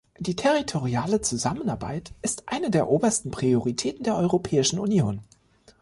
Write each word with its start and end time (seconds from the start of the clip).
Die 0.17 0.35
territoriale 0.35 1.21
Zusammenarbeit 1.21 2.11
ist 2.23 2.49
eine 2.49 2.71
der 2.71 2.89
obersten 2.89 3.29
Prioritäten 3.29 4.03
der 4.03 4.15
Europäischen 4.17 4.79
Union. 4.79 5.21